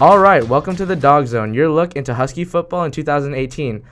[0.00, 3.82] All right, welcome to the Dog Zone, your look into Husky football in 2018.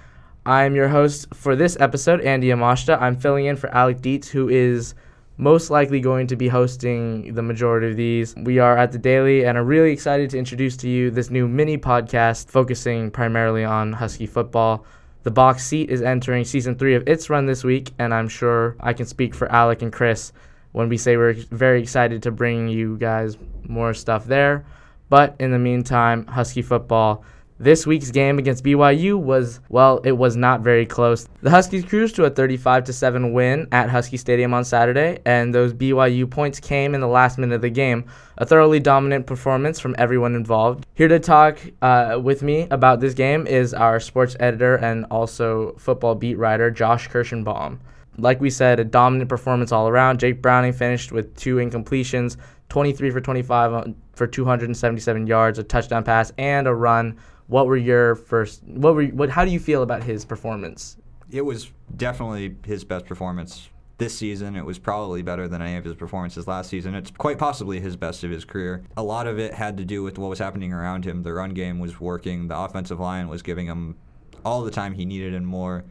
[0.47, 3.03] I'm your host for this episode, Andy Yamashita.
[3.03, 4.95] I'm filling in for Alec Dietz, who is
[5.37, 8.37] most likely going to be hosting the majority of these.
[8.37, 11.49] We are at the Daily and are really excited to introduce to you this new
[11.49, 14.87] mini podcast focusing primarily on Husky football.
[15.25, 18.77] The box seat is entering season three of its run this week, and I'm sure
[18.79, 20.33] I can speak for Alec and Chris
[20.71, 23.37] when we say we're very excited to bring you guys
[23.67, 24.65] more stuff there.
[25.09, 27.25] But in the meantime, Husky football.
[27.59, 31.27] This week's game against BYU was, well, it was not very close.
[31.41, 35.73] The Huskies cruised to a 35 7 win at Husky Stadium on Saturday, and those
[35.73, 38.05] BYU points came in the last minute of the game.
[38.37, 40.87] A thoroughly dominant performance from everyone involved.
[40.93, 45.73] Here to talk uh, with me about this game is our sports editor and also
[45.79, 47.79] football beat writer, Josh Kirshenbaum.
[48.19, 50.21] Like we said, a dominant performance all around.
[50.21, 52.37] Jake Browning finished with two incompletions,
[52.69, 57.17] 23 for 25 for 277 yards, a touchdown pass, and a run.
[57.47, 58.65] What were your first?
[58.65, 59.05] What were?
[59.05, 59.31] What?
[59.31, 60.97] How do you feel about his performance?
[61.31, 64.57] It was definitely his best performance this season.
[64.57, 66.95] It was probably better than any of his performances last season.
[66.95, 68.85] It's quite possibly his best of his career.
[68.97, 71.23] A lot of it had to do with what was happening around him.
[71.23, 72.49] The run game was working.
[72.49, 73.97] The offensive line was giving him
[74.45, 75.85] all the time he needed and more.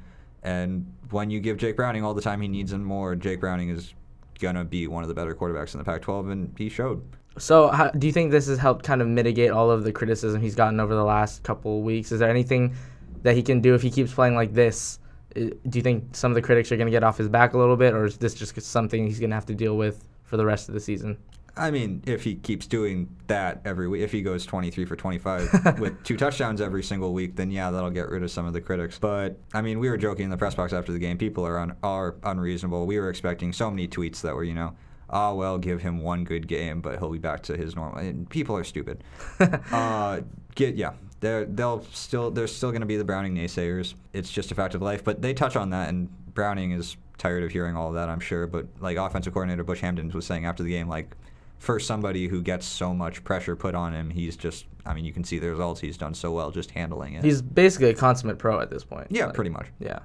[0.43, 3.69] And when you give Jake Browning all the time he needs and more, Jake Browning
[3.69, 3.93] is
[4.39, 7.03] going to be one of the better quarterbacks in the Pac 12, and he showed.
[7.37, 10.41] So, how, do you think this has helped kind of mitigate all of the criticism
[10.41, 12.11] he's gotten over the last couple of weeks?
[12.11, 12.75] Is there anything
[13.23, 14.99] that he can do if he keeps playing like this?
[15.33, 17.57] Do you think some of the critics are going to get off his back a
[17.57, 20.37] little bit, or is this just something he's going to have to deal with for
[20.37, 21.17] the rest of the season?
[21.57, 25.79] I mean, if he keeps doing that every week, if he goes 23 for 25
[25.79, 28.59] with two touchdowns every single week, then yeah, that'll get rid of some of the
[28.59, 28.99] critics.
[28.99, 31.17] But I mean, we were joking in the press box after the game.
[31.17, 32.85] People are un- are unreasonable.
[32.85, 34.75] We were expecting so many tweets that were, you know,
[35.09, 37.99] oh well, give him one good game, but he'll be back to his normal.
[37.99, 39.03] And people are stupid.
[39.71, 40.21] uh,
[40.55, 43.95] get yeah, they're they'll still there's still going to be the Browning naysayers.
[44.13, 45.03] It's just a fact of life.
[45.03, 48.19] But they touch on that, and Browning is tired of hearing all of that, I'm
[48.19, 48.47] sure.
[48.47, 51.15] But like offensive coordinator Bush Hamdan was saying after the game, like
[51.57, 55.13] for somebody who gets so much pressure put on him, he's just, I mean, you
[55.13, 55.81] can see the results.
[55.81, 57.23] He's done so well just handling it.
[57.23, 59.07] He's basically a consummate pro at this point.
[59.09, 59.67] Yeah, like, pretty much.
[59.79, 59.99] Yeah.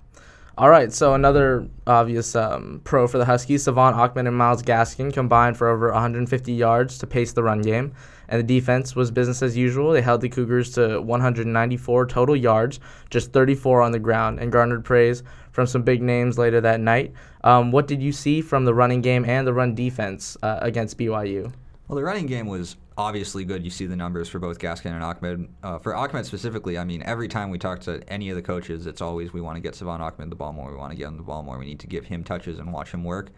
[0.60, 5.10] All right, so another obvious um, pro for the Huskies, Salvon Ahmed and Myles Gaskin
[5.10, 7.94] combined for over 150 yards to pace the run game,
[8.28, 9.90] and the defense was business as usual.
[9.90, 12.78] They held the Cougars to 194 total yards,
[13.08, 17.14] just 34 on the ground, and garnered praise from some big names later that night.
[17.42, 20.98] Um, what did you see from the running game and the run defense uh, against
[20.98, 21.50] BYU?
[21.88, 23.64] Well, the running game was obviously good.
[23.64, 25.48] You see the numbers for both Gaskin and Ahmed.
[25.62, 28.86] Uh, for Ahmed specifically, I mean, every time we talk to any of the coaches,
[28.86, 30.70] it's always we want to get Salvon Ahmed the ball more.
[30.70, 31.58] We want to get him the ball more.
[31.58, 33.30] We need to give him touches and watch him work.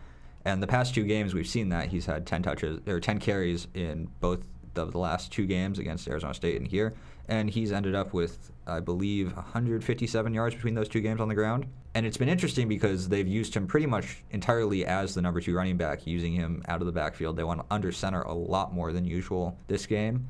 [0.44, 3.68] And the past two games, we've seen that he's had 10 touches or 10 carries
[3.74, 4.40] in both
[4.74, 6.94] of the last two games against Arizona State and here
[7.28, 11.34] and he's ended up with, I believe, 157 yards between those two games on the
[11.34, 11.66] ground.
[11.94, 15.54] And it's been interesting because they've used him pretty much entirely as the number two
[15.54, 17.36] running back, using him out of the backfield.
[17.36, 20.26] They went under center a lot more than usual this game.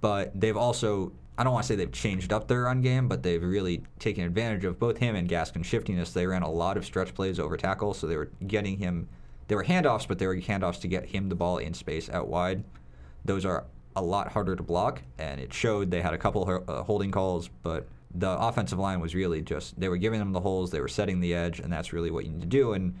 [0.00, 3.22] But they've also, I don't want to say they've changed up their run game, but
[3.22, 6.12] they've really taken advantage of both him and Gaskin's shiftiness.
[6.12, 9.08] They ran a lot of stretch plays over tackle, so they were getting him,
[9.48, 12.28] they were handoffs, but they were handoffs to get him the ball in space out
[12.28, 12.62] wide.
[13.24, 13.64] Those are
[13.96, 15.90] a lot harder to block, and it showed.
[15.90, 19.88] They had a couple uh, holding calls, but the offensive line was really just they
[19.88, 22.30] were giving them the holes, they were setting the edge, and that's really what you
[22.30, 22.72] need to do.
[22.72, 22.94] And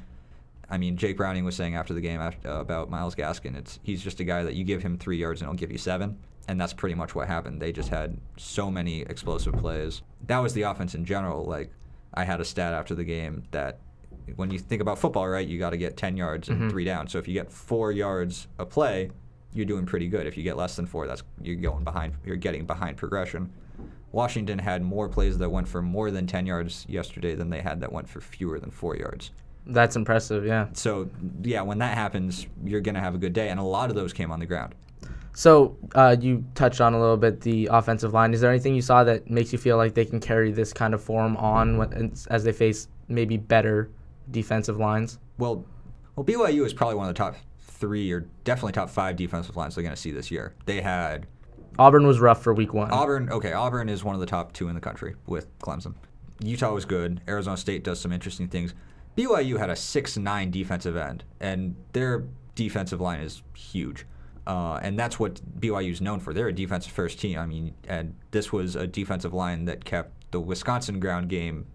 [0.68, 3.78] I mean, Jake Browning was saying after the game after, uh, about Myles Gaskin, it's
[3.82, 6.18] he's just a guy that you give him three yards and he'll give you seven,
[6.48, 7.60] and that's pretty much what happened.
[7.60, 10.02] They just had so many explosive plays.
[10.26, 11.44] That was the offense in general.
[11.44, 11.70] Like
[12.14, 13.78] I had a stat after the game that
[14.36, 16.68] when you think about football, right, you got to get 10 yards and mm-hmm.
[16.68, 17.08] three down.
[17.08, 19.10] So if you get four yards a play,
[19.52, 20.26] you're doing pretty good.
[20.26, 22.14] If you get less than four, that's you're going behind.
[22.24, 23.52] You're getting behind progression.
[24.12, 27.80] Washington had more plays that went for more than 10 yards yesterday than they had
[27.80, 29.30] that went for fewer than four yards.
[29.66, 30.68] That's impressive, yeah.
[30.72, 31.08] So,
[31.42, 33.50] yeah, when that happens, you're going to have a good day.
[33.50, 34.74] And a lot of those came on the ground.
[35.32, 38.34] So, uh, you touched on a little bit the offensive line.
[38.34, 40.92] Is there anything you saw that makes you feel like they can carry this kind
[40.92, 43.90] of form on when, as they face maybe better
[44.32, 45.18] defensive lines?
[45.38, 45.64] Well,
[46.16, 47.36] well, BYU is probably one of the top
[47.70, 50.54] three or definitely top five defensive lines they're going to see this year.
[50.66, 51.26] They had
[51.78, 52.90] Auburn was rough for week one.
[52.90, 55.94] Auburn, okay, Auburn is one of the top two in the country with Clemson.
[56.42, 57.20] Utah was good.
[57.28, 58.74] Arizona State does some interesting things.
[59.16, 62.24] BYU had a six nine defensive end, and their
[62.54, 64.06] defensive line is huge.
[64.46, 66.32] Uh, and that's what BYU is known for.
[66.32, 67.38] They're a defensive first team.
[67.38, 71.66] I mean, and this was a defensive line that kept the Wisconsin ground game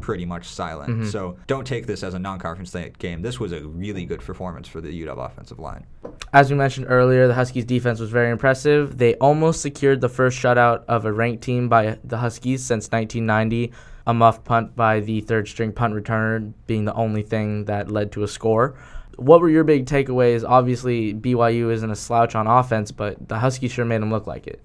[0.00, 0.90] pretty much silent.
[0.90, 1.06] Mm-hmm.
[1.06, 3.22] So don't take this as a non-conference game.
[3.22, 5.86] This was a really good performance for the UW offensive line.
[6.32, 8.98] As we mentioned earlier, the Huskies defense was very impressive.
[8.98, 13.72] They almost secured the first shutout of a ranked team by the Huskies since 1990.
[14.06, 18.12] A muff punt by the third string punt returner being the only thing that led
[18.12, 18.74] to a score.
[19.16, 20.44] What were your big takeaways?
[20.48, 24.46] Obviously, BYU isn't a slouch on offense, but the Huskies sure made them look like
[24.46, 24.62] it.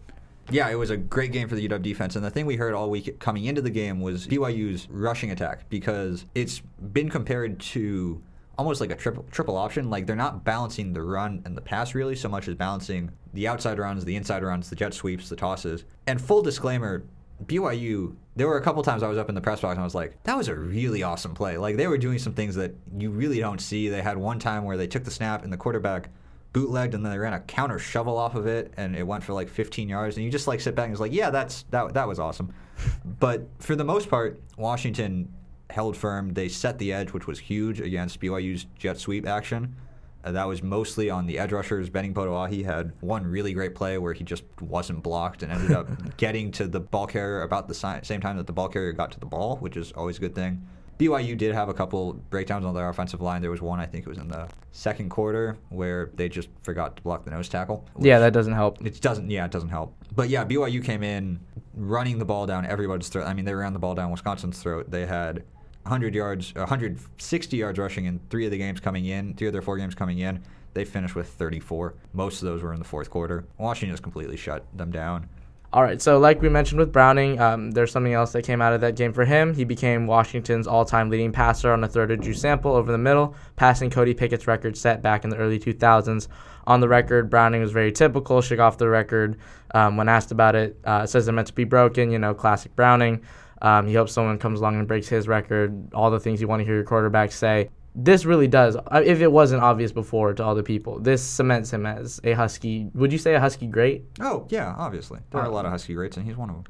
[0.51, 2.15] Yeah, it was a great game for the UW defense.
[2.15, 5.69] And the thing we heard all week coming into the game was BYU's rushing attack
[5.69, 6.61] because it's
[6.93, 8.21] been compared to
[8.57, 9.89] almost like a triple triple option.
[9.89, 13.47] Like they're not balancing the run and the pass really so much as balancing the
[13.47, 15.83] outside runs, the inside runs, the jet sweeps, the tosses.
[16.07, 17.03] And full disclaimer,
[17.45, 19.83] BYU, there were a couple times I was up in the press box and I
[19.83, 21.57] was like, that was a really awesome play.
[21.57, 23.89] Like they were doing some things that you really don't see.
[23.89, 26.09] They had one time where they took the snap and the quarterback
[26.55, 29.33] bootlegged and then they ran a counter shovel off of it and it went for
[29.33, 31.93] like 15 yards and you just like sit back and it's like yeah that's that
[31.93, 32.53] that was awesome.
[33.19, 35.33] But for the most part washington
[35.69, 36.33] held firm.
[36.33, 39.75] They set the edge which was huge against byu's jet sweep action.
[40.23, 41.89] Uh, that was mostly on the edge rushers.
[41.89, 45.87] Benning Potoa'e had one really great play where he just wasn't blocked and ended up
[46.17, 49.11] getting to the ball carrier about the si- same time that the ball carrier got
[49.11, 50.65] to the ball which is always a good thing
[50.99, 53.41] BYU did have a couple breakdowns on their offensive line.
[53.41, 56.95] There was one, I think it was in the second quarter, where they just forgot
[56.95, 57.85] to block the nose tackle.
[57.99, 58.85] Yeah, that doesn't help.
[58.85, 59.29] It doesn't.
[59.29, 59.95] Yeah, it doesn't help.
[60.15, 61.39] But yeah, BYU came in
[61.73, 63.27] running the ball down everybody's throat.
[63.27, 64.89] I mean, they ran the ball down Wisconsin's throat.
[64.89, 65.43] They had
[65.83, 69.61] 100 yards, 160 yards rushing in three of the games coming in, three of their
[69.61, 70.41] four games coming in.
[70.73, 71.93] They finished with 34.
[72.13, 73.45] Most of those were in the fourth quarter.
[73.57, 75.29] Washington just completely shut them down.
[75.75, 78.71] All right, so like we mentioned with Browning, um, there's something else that came out
[78.71, 79.53] of that game for him.
[79.53, 83.35] He became Washington's all-time leading passer on a third of Drew Sample over the middle,
[83.57, 86.29] passing Cody Pickett's record set back in the early 2000s.
[86.65, 89.37] On the record, Browning was very typical, shook off the record
[89.73, 90.79] um, when asked about it.
[90.85, 93.21] Uh, says they're meant to be broken, you know, classic Browning.
[93.61, 95.93] Um, he hopes someone comes along and breaks his record.
[95.93, 98.75] All the things you want to hear your quarterback say this really does.
[98.75, 102.89] uh, If it wasn't obvious before to other people, this cements him as a Husky.
[102.93, 104.03] Would you say a Husky great?
[104.19, 106.65] Oh yeah, obviously there are a lot of Husky greats, and he's one of them.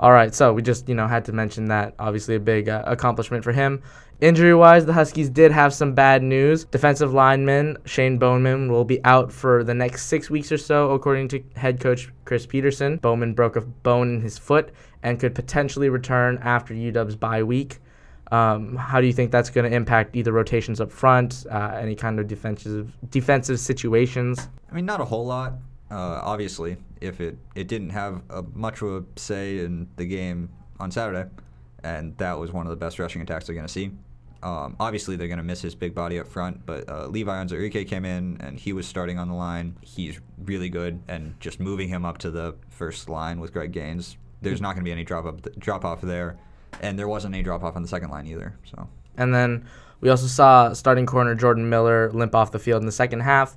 [0.00, 1.94] All right, so we just you know had to mention that.
[1.98, 3.82] Obviously, a big uh, accomplishment for him.
[4.20, 6.64] Injury-wise, the Huskies did have some bad news.
[6.64, 11.28] Defensive lineman Shane Bowman will be out for the next six weeks or so, according
[11.28, 12.96] to head coach Chris Petersen.
[12.98, 14.70] Bowman broke a bone in his foot
[15.02, 17.78] and could potentially return after UW's bye week.
[18.32, 21.94] Um, how do you think that's going to impact either rotations up front, uh, any
[21.94, 24.48] kind of defensive defensive situations?
[24.70, 25.54] I mean, not a whole lot.
[25.90, 30.48] Uh, obviously, if it, it didn't have a, much of a say in the game
[30.80, 31.28] on Saturday,
[31.84, 33.90] and that was one of the best rushing attacks they're going to see.
[34.42, 37.88] Um, obviously, they're going to miss his big body up front, but uh, Levi Onwuzurike
[37.88, 39.76] came in and he was starting on the line.
[39.80, 44.16] He's really good, and just moving him up to the first line with Greg Gaines,
[44.42, 46.38] there's not going to be any drop up drop off there,
[46.80, 48.54] and there wasn't any drop off on the second line either.
[48.64, 48.88] So.
[49.16, 49.66] And then
[50.00, 53.56] we also saw starting corner Jordan Miller limp off the field in the second half,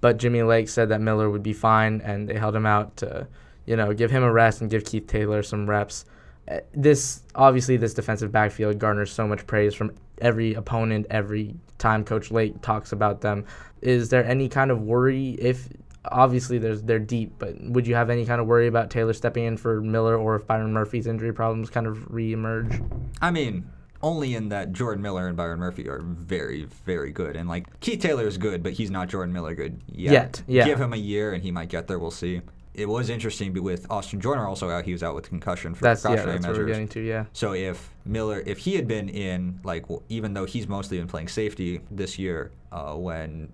[0.00, 3.26] but Jimmy Lake said that Miller would be fine, and they held him out to,
[3.66, 6.04] you know, give him a rest and give Keith Taylor some reps.
[6.50, 12.04] Uh, This obviously this defensive backfield garners so much praise from every opponent every time
[12.04, 13.44] Coach Lake talks about them.
[13.82, 15.68] Is there any kind of worry if
[16.10, 19.44] obviously there's they're deep, but would you have any kind of worry about Taylor stepping
[19.44, 22.88] in for Miller or if Byron Murphy's injury problems kind of reemerge?
[23.20, 23.70] I mean,
[24.02, 27.36] only in that Jordan Miller and Byron Murphy are very, very good.
[27.36, 30.12] And like Keith Taylor is good, but he's not Jordan Miller good yet.
[30.12, 30.64] Yet, yeah.
[30.64, 31.98] Give him a year and he might get there.
[31.98, 32.42] We'll see.
[32.74, 34.84] It was interesting but with Austin Joyner also out.
[34.84, 37.24] He was out with concussion for That's yeah, precautionary that's what we're getting to, yeah.
[37.32, 41.06] So if Miller, if he had been in, like, w- even though he's mostly been
[41.08, 43.50] playing safety this year, uh, when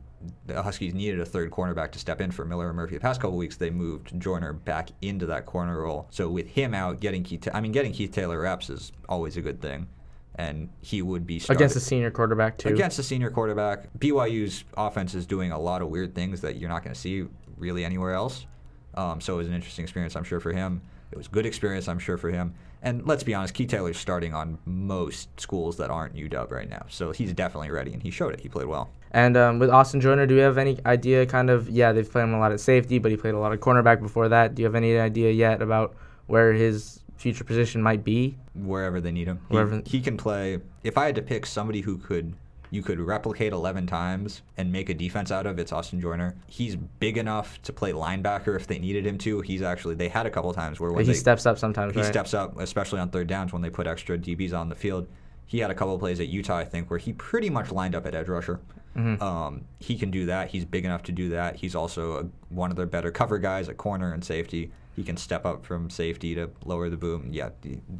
[0.46, 3.20] the Huskies needed a third cornerback to step in for Miller and Murphy the past
[3.20, 6.06] couple weeks, they moved Joyner back into that corner role.
[6.10, 9.42] So with him out, getting Keith, I mean, getting Keith Taylor reps is always a
[9.42, 9.86] good thing,
[10.34, 11.60] and he would be started.
[11.60, 12.68] Against a senior quarterback too.
[12.68, 16.70] Against a senior quarterback, BYU's offense is doing a lot of weird things that you're
[16.70, 17.26] not going to see
[17.56, 18.46] really anywhere else.
[18.94, 20.82] Um, so it was an interesting experience, I'm sure, for him.
[21.12, 22.54] It was a good experience, I'm sure, for him.
[22.80, 26.86] And let's be honest, Key Taylor's starting on most schools that aren't UW right now.
[26.88, 28.40] So he's definitely ready, and he showed it.
[28.40, 28.90] He played well.
[29.12, 31.26] And um, with Austin Joyner, do you have any idea?
[31.26, 33.52] Kind of, yeah, they've played him a lot at safety, but he played a lot
[33.52, 34.54] of cornerback before that.
[34.54, 35.94] Do you have any idea yet about
[36.26, 38.36] where his future position might be?
[38.54, 40.58] Wherever they need him, he, Wherever- he can play.
[40.82, 42.34] If I had to pick somebody who could
[42.72, 46.34] you could replicate 11 times and make a defense out of, it's Austin Joyner.
[46.46, 49.42] He's big enough to play linebacker if they needed him to.
[49.42, 52.00] He's actually they had a couple times where when he they, steps up sometimes, he
[52.00, 52.08] right?
[52.08, 55.06] steps up, especially on third downs when they put extra DBs on the field.
[55.44, 57.94] He had a couple of plays at Utah, I think, where he pretty much lined
[57.94, 58.58] up at edge rusher.
[58.96, 59.22] Mm-hmm.
[59.22, 60.48] Um, he can do that.
[60.48, 61.56] He's big enough to do that.
[61.56, 64.72] He's also a, one of their better cover guys at corner and safety.
[64.94, 67.28] He can step up from safety to lower the boom.
[67.32, 67.50] Yeah,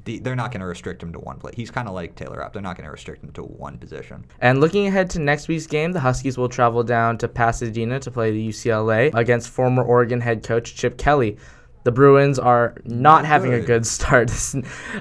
[0.04, 1.52] the, they're not going to restrict him to one play.
[1.54, 2.52] He's kind of like Taylor Rapp.
[2.52, 4.24] They're not going to restrict him to one position.
[4.40, 8.10] And looking ahead to next week's game, the Huskies will travel down to Pasadena to
[8.10, 11.38] play the UCLA against former Oregon head coach Chip Kelly.
[11.84, 13.64] The Bruins are not having good.
[13.64, 14.30] a good start.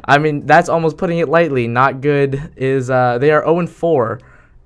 [0.05, 1.67] I mean, that's almost putting it lightly.
[1.67, 4.19] Not good is uh, they are 0 4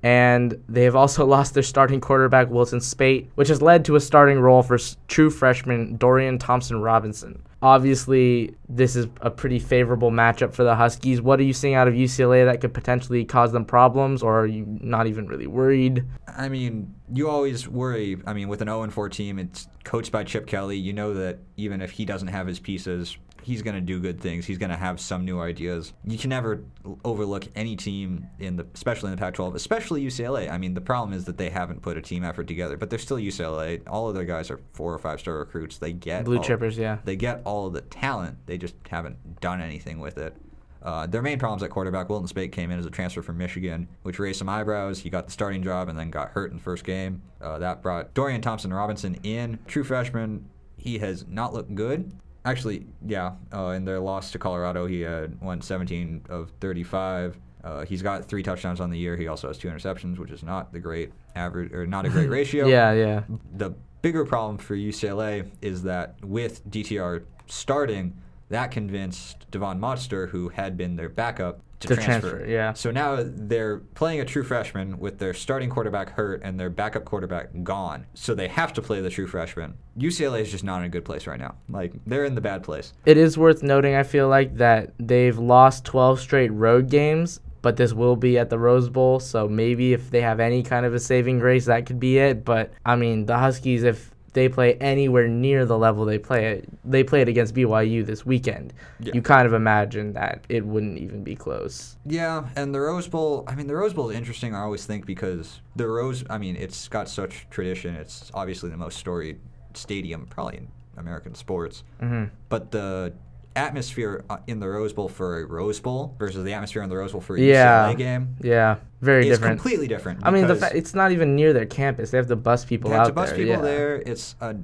[0.05, 3.99] and they have also lost their starting quarterback Wilton Speight, which has led to a
[3.99, 7.41] starting role for true freshman Dorian Thompson Robinson.
[7.63, 11.21] Obviously, this is a pretty favorable matchup for the Huskies.
[11.21, 14.45] What are you seeing out of UCLA that could potentially cause them problems, or are
[14.45, 16.05] you not even really worried?
[16.27, 18.17] I mean, you always worry.
[18.27, 20.77] I mean, with an 0 4 team, it's coached by Chip Kelly.
[20.77, 24.19] You know that even if he doesn't have his pieces, he's going to do good
[24.19, 24.43] things.
[24.43, 25.93] He's going to have some new ideas.
[26.03, 26.63] You can never
[27.03, 30.49] overlook any team in the, especially in the Pac-12, especially UCLA.
[30.49, 32.97] I mean, the problem is that they haven't put a team effort together, but they're
[32.97, 33.83] still UCLA.
[33.87, 35.77] All of their guys are four or five star recruits.
[35.77, 36.97] They get blue all, chippers, yeah.
[37.05, 38.39] They get all of the talent.
[38.47, 40.35] They just haven't done anything with it.
[40.81, 43.87] Uh, their main problems at quarterback, Wilton Speight came in as a transfer from Michigan,
[44.01, 44.99] which raised some eyebrows.
[44.99, 47.21] He got the starting job and then got hurt in the first game.
[47.39, 50.49] Uh, that brought Dorian Thompson Robinson in, true freshman.
[50.77, 52.11] He has not looked good.
[52.45, 53.33] Actually, yeah.
[53.53, 57.37] Uh, in their loss to Colorado, he had won 17 of 35.
[57.63, 59.17] Uh, he's got three touchdowns on the year.
[59.17, 62.29] He also has two interceptions, which is not the great average or not a great
[62.39, 62.67] ratio.
[62.67, 63.23] yeah, yeah.
[63.57, 63.71] The
[64.03, 68.15] bigger problem for UCLA is that with DTR starting,
[68.49, 72.29] that convinced Devon Modster, who had been their backup, to, to transfer.
[72.29, 72.49] transfer.
[72.49, 72.73] Yeah.
[72.73, 77.05] So now they're playing a true freshman with their starting quarterback hurt and their backup
[77.05, 78.05] quarterback gone.
[78.13, 79.75] So they have to play the true freshman.
[79.97, 81.55] UCLA is just not in a good place right now.
[81.69, 82.93] Like they're in the bad place.
[83.05, 87.39] It is worth noting, I feel like, that they've lost 12 straight road games.
[87.61, 90.85] But this will be at the Rose Bowl, so maybe if they have any kind
[90.85, 92.45] of a saving grace, that could be it.
[92.45, 96.69] But I mean, the Huskies, if they play anywhere near the level they play it,
[96.83, 98.73] they played against BYU this weekend.
[98.99, 99.13] Yeah.
[99.15, 101.95] You kind of imagine that it wouldn't even be close.
[102.05, 105.05] Yeah, and the Rose Bowl, I mean, the Rose Bowl is interesting, I always think,
[105.05, 107.95] because the Rose, I mean, it's got such tradition.
[107.95, 109.39] It's obviously the most storied
[109.73, 111.83] stadium, probably in American sports.
[112.01, 112.25] Mm-hmm.
[112.49, 113.13] But the
[113.55, 116.97] atmosphere uh, in the Rose Bowl for a Rose Bowl versus the atmosphere in the
[116.97, 117.87] Rose Bowl for a yeah.
[117.87, 118.35] UCLA game.
[118.41, 119.59] Yeah, very it's different.
[119.59, 120.19] completely different.
[120.23, 122.11] I mean, the fa- it's not even near their campus.
[122.11, 123.37] They have to bus people they have to bus there.
[123.37, 123.61] people yeah.
[123.61, 123.95] there.
[124.05, 124.55] It's a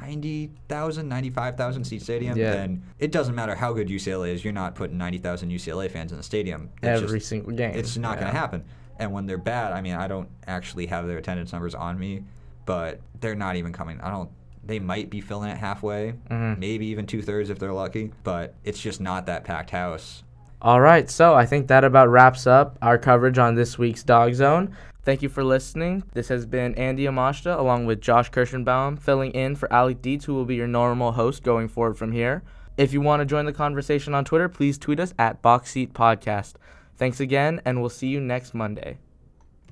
[0.00, 2.36] 90,000, 95,000 seat stadium.
[2.36, 2.54] Yeah.
[2.54, 4.44] And it doesn't matter how good UCLA is.
[4.44, 6.70] You're not putting 90,000 UCLA fans in the stadium.
[6.82, 7.74] It's Every just, single game.
[7.74, 8.20] It's not yeah.
[8.20, 8.64] going to happen.
[8.98, 12.24] And when they're bad, I mean, I don't actually have their attendance numbers on me,
[12.66, 14.00] but they're not even coming.
[14.00, 14.30] I don't
[14.68, 16.60] they might be filling it halfway, mm-hmm.
[16.60, 20.22] maybe even two thirds if they're lucky, but it's just not that packed house.
[20.60, 24.34] All right, so I think that about wraps up our coverage on this week's Dog
[24.34, 24.76] Zone.
[25.04, 26.02] Thank you for listening.
[26.12, 30.34] This has been Andy Yamashita along with Josh Kirshenbaum filling in for Alec Dietz, who
[30.34, 32.42] will be your normal host going forward from here.
[32.76, 35.94] If you want to join the conversation on Twitter, please tweet us at Box Seat
[35.94, 36.54] Podcast.
[36.96, 38.98] Thanks again, and we'll see you next Monday.